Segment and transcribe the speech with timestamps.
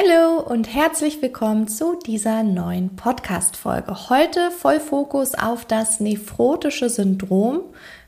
[0.00, 4.08] Hallo und herzlich willkommen zu dieser neuen Podcast-Folge.
[4.08, 7.62] Heute voll Fokus auf das nephrotische Syndrom.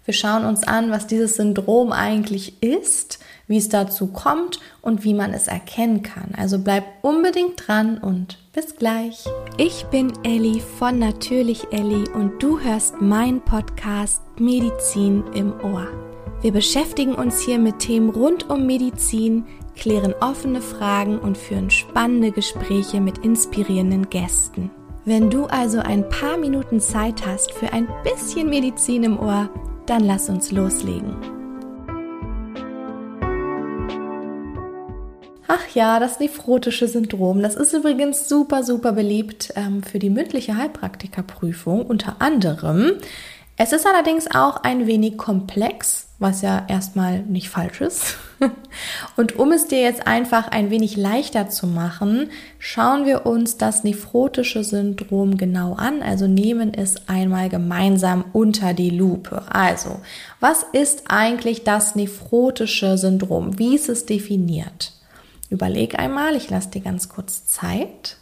[0.04, 3.18] Wir schauen uns an, was dieses Syndrom eigentlich ist,
[3.48, 6.32] wie es dazu kommt und wie man es erkennen kann.
[6.37, 9.25] Also bleib unbedingt dran und bis gleich.
[9.57, 15.88] Ich bin Elli von Natürlich Elli und du hörst meinen Podcast Medizin im Ohr.
[16.43, 19.45] Wir beschäftigen uns hier mit Themen rund um Medizin,
[19.80, 24.71] klären offene Fragen und führen spannende Gespräche mit inspirierenden Gästen.
[25.04, 29.48] Wenn du also ein paar Minuten Zeit hast für ein bisschen Medizin im Ohr,
[29.86, 31.16] dann lass uns loslegen.
[35.48, 37.42] Ach ja, das nephrotische Syndrom.
[37.42, 42.92] Das ist übrigens super, super beliebt ähm, für die mündliche Heilpraktikerprüfung unter anderem.
[43.62, 48.17] Es ist allerdings auch ein wenig komplex, was ja erstmal nicht falsch ist.
[49.19, 53.84] Und um es dir jetzt einfach ein wenig leichter zu machen, schauen wir uns das
[53.84, 59.42] nephrotische Syndrom genau an, also nehmen es einmal gemeinsam unter die Lupe.
[59.50, 60.00] Also,
[60.41, 63.58] was ist eigentlich das nephrotische Syndrom?
[63.58, 64.95] Wie ist es definiert?
[65.50, 68.17] Überleg einmal, ich lasse dir ganz kurz Zeit.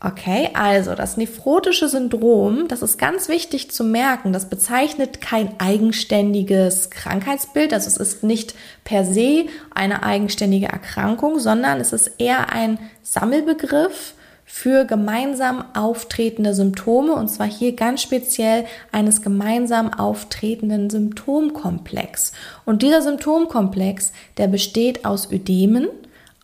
[0.00, 6.90] Okay, also das nephrotische Syndrom, das ist ganz wichtig zu merken, das bezeichnet kein eigenständiges
[6.90, 8.54] Krankheitsbild, also es ist nicht
[8.84, 17.14] per se eine eigenständige Erkrankung, sondern es ist eher ein Sammelbegriff für gemeinsam auftretende Symptome
[17.14, 22.32] und zwar hier ganz speziell eines gemeinsam auftretenden Symptomkomplex.
[22.64, 25.88] Und dieser Symptomkomplex, der besteht aus Ödemen,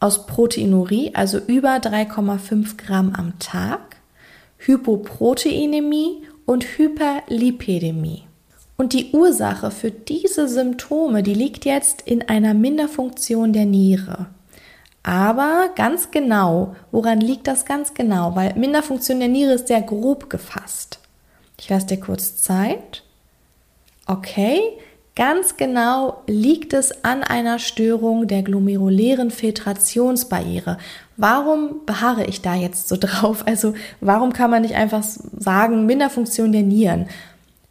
[0.01, 3.97] aus Proteinurie, also über 3,5 Gramm am Tag,
[4.59, 8.25] Hypoproteinämie und Hyperlipidämie.
[8.77, 14.27] Und die Ursache für diese Symptome, die liegt jetzt in einer Minderfunktion der Niere.
[15.05, 18.35] Aber ganz genau, woran liegt das ganz genau?
[18.35, 20.99] Weil Minderfunktion der Niere ist sehr grob gefasst.
[21.61, 23.05] Ich lasse dir kurz Zeit.
[24.07, 24.61] Okay,
[25.17, 30.77] Ganz genau liegt es an einer Störung der glomerulären Filtrationsbarriere.
[31.17, 33.47] Warum beharre ich da jetzt so drauf?
[33.47, 37.09] Also warum kann man nicht einfach sagen, Minderfunktion der Nieren?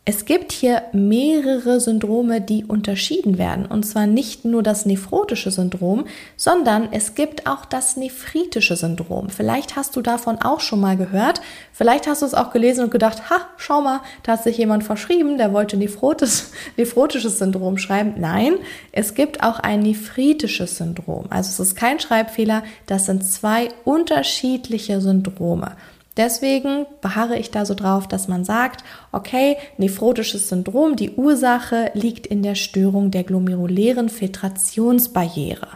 [0.06, 3.66] Es gibt hier mehrere Syndrome, die unterschieden werden.
[3.66, 9.30] Und zwar nicht nur das nephrotische Syndrom, sondern es gibt auch das nephritische Syndrom.
[9.30, 11.40] Vielleicht hast du davon auch schon mal gehört.
[11.72, 14.84] Vielleicht hast du es auch gelesen und gedacht, ha, schau mal, da hat sich jemand
[14.84, 18.16] verschrieben, der wollte nephrotis, nephrotisches Syndrom schreiben.
[18.18, 18.56] Nein,
[18.92, 21.28] es gibt auch ein nephritisches Syndrom.
[21.30, 25.78] Also es ist kein Schreibfehler, das sind zwei unterschiedliche Syndrome.
[26.16, 32.28] Deswegen beharre ich da so drauf, dass man sagt, okay, nephrotisches Syndrom, die Ursache liegt
[32.28, 35.68] in der Störung der glomerulären Filtrationsbarriere.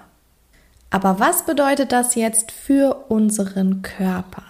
[0.89, 4.43] Aber was bedeutet das jetzt für unseren Körper?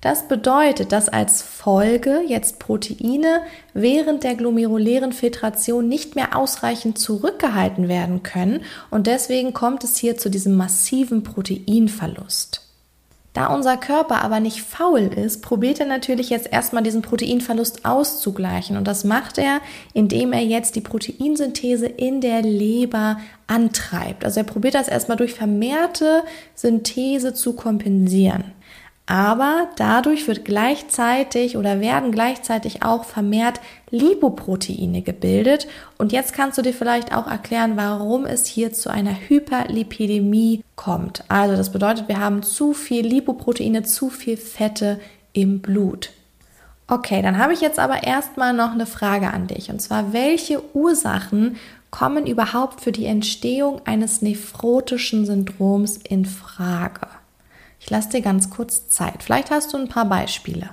[0.00, 3.42] Das bedeutet, dass als Folge jetzt Proteine
[3.74, 10.16] während der glomerulären Filtration nicht mehr ausreichend zurückgehalten werden können und deswegen kommt es hier
[10.16, 12.59] zu diesem massiven Proteinverlust.
[13.32, 18.76] Da unser Körper aber nicht faul ist, probiert er natürlich jetzt erstmal diesen Proteinverlust auszugleichen.
[18.76, 19.60] Und das macht er,
[19.94, 24.24] indem er jetzt die Proteinsynthese in der Leber antreibt.
[24.24, 26.24] Also er probiert das erstmal durch vermehrte
[26.54, 28.52] Synthese zu kompensieren
[29.10, 33.60] aber dadurch wird gleichzeitig oder werden gleichzeitig auch vermehrt
[33.90, 35.66] Lipoproteine gebildet.
[35.98, 41.24] Und jetzt kannst du dir vielleicht auch erklären, warum es hier zu einer Hyperlipidämie kommt.
[41.26, 45.00] Also das bedeutet, wir haben zu viel Lipoproteine, zu viel Fette
[45.32, 46.12] im Blut.
[46.86, 49.70] Okay, dann habe ich jetzt aber erstmal noch eine Frage an dich.
[49.70, 51.56] Und zwar, welche Ursachen
[51.90, 57.08] kommen überhaupt für die Entstehung eines nephrotischen Syndroms in Frage?
[57.80, 59.22] Ich lasse dir ganz kurz Zeit.
[59.22, 60.70] Vielleicht hast du ein paar Beispiele.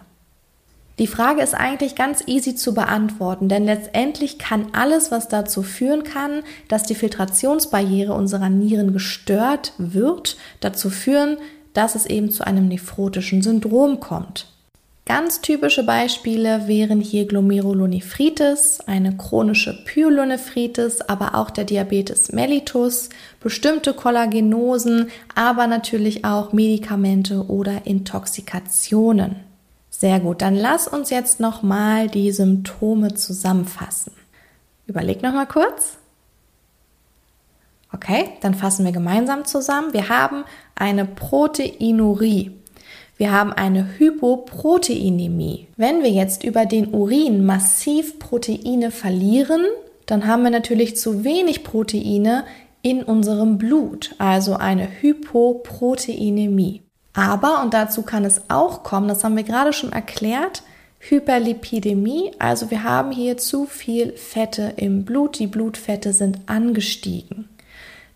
[0.99, 6.03] Die Frage ist eigentlich ganz easy zu beantworten, denn letztendlich kann alles, was dazu führen
[6.03, 11.37] kann, dass die Filtrationsbarriere unserer Nieren gestört wird, dazu führen,
[11.73, 14.47] dass es eben zu einem nephrotischen Syndrom kommt.
[15.07, 23.07] Ganz typische Beispiele wären hier Glomerulonephritis, eine chronische Pyelonephritis, aber auch der Diabetes mellitus,
[23.39, 29.37] bestimmte Kollagenosen, aber natürlich auch Medikamente oder Intoxikationen.
[29.89, 34.11] Sehr gut, dann lass uns jetzt nochmal die Symptome zusammenfassen.
[34.87, 35.99] Überleg nochmal kurz.
[37.93, 39.93] Okay, dann fassen wir gemeinsam zusammen.
[39.93, 40.43] Wir haben
[40.75, 42.51] eine Proteinurie.
[43.17, 45.67] Wir haben eine Hypoproteinämie.
[45.75, 49.65] Wenn wir jetzt über den Urin massiv Proteine verlieren,
[50.05, 52.43] dann haben wir natürlich zu wenig Proteine
[52.83, 56.83] in unserem Blut, also eine Hypoproteinämie.
[57.13, 60.61] Aber, und dazu kann es auch kommen, das haben wir gerade schon erklärt,
[60.99, 67.49] Hyperlipidemie, also wir haben hier zu viel Fette im Blut, die Blutfette sind angestiegen.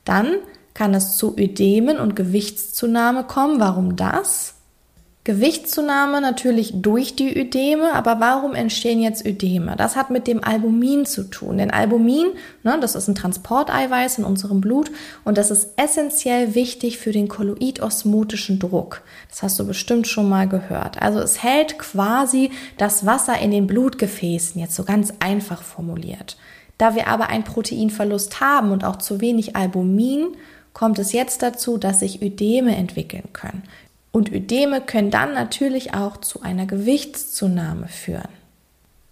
[0.05, 0.35] Dann
[0.73, 3.59] kann es zu Ödemen und Gewichtszunahme kommen.
[3.59, 4.55] Warum das?
[5.23, 9.75] Gewichtszunahme natürlich durch die Ödeme, aber warum entstehen jetzt Ödeme?
[9.77, 11.59] Das hat mit dem Albumin zu tun.
[11.59, 12.29] Denn Albumin,
[12.63, 14.89] ne, das ist ein Transporteiweiß in unserem Blut
[15.23, 19.03] und das ist essentiell wichtig für den kolloidosmotischen Druck.
[19.29, 20.99] Das hast du bestimmt schon mal gehört.
[20.99, 26.35] Also es hält quasi das Wasser in den Blutgefäßen, jetzt so ganz einfach formuliert.
[26.79, 30.35] Da wir aber einen Proteinverlust haben und auch zu wenig Albumin,
[30.73, 33.61] kommt es jetzt dazu, dass sich Ödeme entwickeln können.
[34.11, 38.29] Und Ödeme können dann natürlich auch zu einer Gewichtszunahme führen.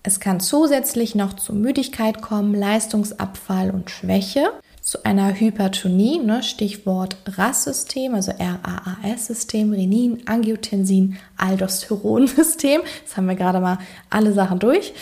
[0.04, 4.52] Es kann zusätzlich noch zu Müdigkeit kommen, Leistungsabfall und Schwäche,
[4.82, 12.82] zu einer Hypertonie, ne, Stichwort RAS-System, also RAAS-System, Renin, Angiotensin, Aldosteron-System.
[13.06, 13.78] Das haben wir gerade mal
[14.10, 14.94] alle Sachen durch.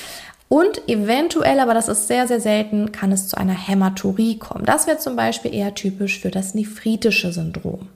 [0.50, 4.66] Und eventuell, aber das ist sehr, sehr selten, kann es zu einer Hämaturie kommen.
[4.66, 7.88] Das wäre zum Beispiel eher typisch für das nephritische Syndrom.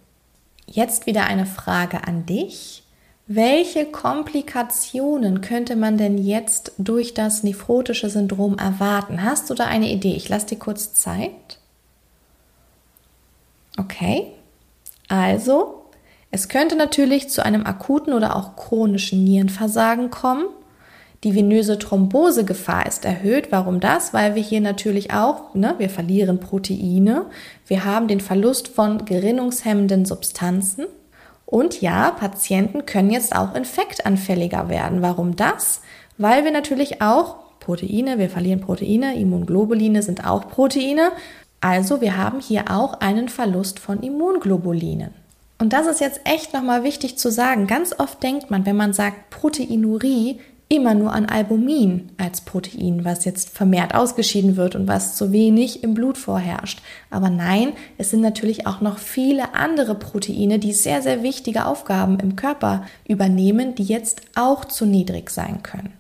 [0.74, 2.84] Jetzt wieder eine Frage an dich.
[3.28, 9.22] Welche Komplikationen könnte man denn jetzt durch das nephrotische Syndrom erwarten?
[9.22, 10.16] Hast du da eine Idee?
[10.16, 11.60] Ich lasse dir kurz Zeit.
[13.78, 14.28] Okay.
[15.10, 15.86] Also,
[16.32, 20.46] es könnte natürlich zu einem akuten oder auch chronischen Nierenversagen kommen.
[21.24, 23.52] Die venöse Thrombosegefahr ist erhöht.
[23.52, 24.12] Warum das?
[24.14, 27.26] Weil wir hier natürlich auch, ne, wir verlieren Proteine,
[27.68, 30.88] wir haben den Verlust von gerinnungshemmenden Substanzen
[31.46, 35.02] und ja, Patienten können jetzt auch infektanfälliger werden.
[35.02, 35.82] Warum das?
[36.18, 41.12] Weil wir natürlich auch Proteine, wir verlieren Proteine, Immunglobuline sind auch Proteine.
[41.60, 45.14] Also wir haben hier auch einen Verlust von Immunglobulinen.
[45.60, 47.68] Und das ist jetzt echt nochmal wichtig zu sagen.
[47.68, 50.40] Ganz oft denkt man, wenn man sagt Proteinurie,
[50.72, 55.84] immer nur an Albumin als Protein, was jetzt vermehrt ausgeschieden wird und was zu wenig
[55.84, 56.82] im Blut vorherrscht.
[57.10, 62.22] Aber nein, es sind natürlich auch noch viele andere Proteine, die sehr, sehr wichtige Aufgaben
[62.22, 65.92] im Körper übernehmen, die jetzt auch zu niedrig sein können.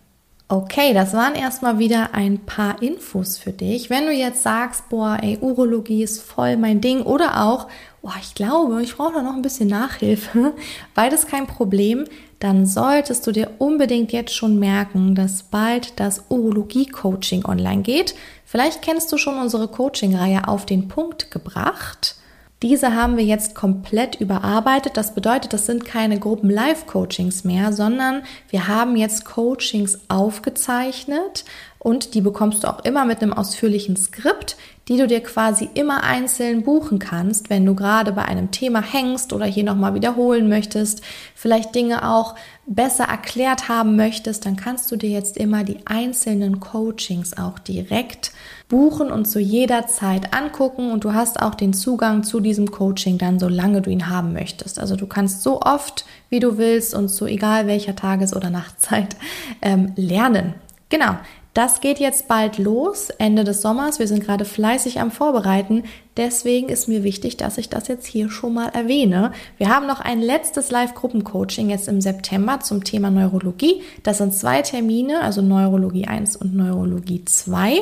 [0.47, 3.89] Okay, das waren erstmal wieder ein paar Infos für dich.
[3.89, 7.67] Wenn du jetzt sagst, boah, ey, Urologie ist voll mein Ding oder auch,
[8.01, 10.53] boah, ich glaube, ich brauche da noch ein bisschen Nachhilfe,
[10.95, 12.05] beides kein Problem,
[12.39, 18.15] dann solltest du dir unbedingt jetzt schon merken, dass bald das Urologie-Coaching online geht.
[18.45, 22.15] Vielleicht kennst du schon unsere Coaching-Reihe auf den Punkt gebracht.
[22.63, 24.95] Diese haben wir jetzt komplett überarbeitet.
[24.95, 31.43] Das bedeutet, das sind keine Gruppen-Live-Coachings mehr, sondern wir haben jetzt Coachings aufgezeichnet
[31.83, 34.55] und die bekommst du auch immer mit einem ausführlichen Skript,
[34.87, 39.33] die du dir quasi immer einzeln buchen kannst, wenn du gerade bei einem Thema hängst
[39.33, 41.01] oder hier nochmal wiederholen möchtest,
[41.33, 42.35] vielleicht Dinge auch
[42.67, 48.31] besser erklärt haben möchtest, dann kannst du dir jetzt immer die einzelnen Coachings auch direkt
[48.69, 53.17] buchen und zu jeder Zeit angucken und du hast auch den Zugang zu diesem Coaching
[53.17, 54.77] dann, solange du ihn haben möchtest.
[54.77, 59.15] Also du kannst so oft, wie du willst und zu egal welcher Tages- oder Nachtzeit
[59.63, 60.53] ähm, lernen.
[60.89, 61.15] Genau,
[61.53, 63.99] das geht jetzt bald los, Ende des Sommers.
[63.99, 65.83] Wir sind gerade fleißig am Vorbereiten.
[66.15, 69.33] Deswegen ist mir wichtig, dass ich das jetzt hier schon mal erwähne.
[69.57, 73.81] Wir haben noch ein letztes Live-Gruppencoaching jetzt im September zum Thema Neurologie.
[74.03, 77.81] Das sind zwei Termine, also Neurologie 1 und Neurologie 2.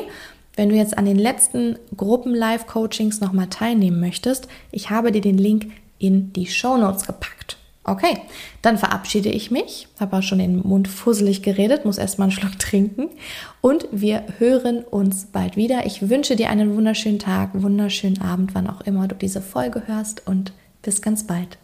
[0.56, 5.70] Wenn du jetzt an den letzten Gruppen-Live-Coachings nochmal teilnehmen möchtest, ich habe dir den Link
[6.00, 7.59] in die Show Notes gepackt.
[7.90, 8.18] Okay,
[8.62, 12.56] dann verabschiede ich mich, habe auch schon den Mund fusselig geredet, muss erstmal einen Schluck
[12.56, 13.08] trinken
[13.60, 15.84] und wir hören uns bald wieder.
[15.86, 20.24] Ich wünsche dir einen wunderschönen Tag, wunderschönen Abend, wann auch immer du diese Folge hörst
[20.28, 21.58] und bis ganz bald.